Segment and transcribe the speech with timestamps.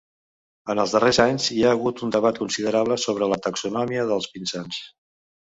[0.73, 4.83] En els darrers anys, hi ha hagut un debat considerable sobre la taxonomia dels pinsans.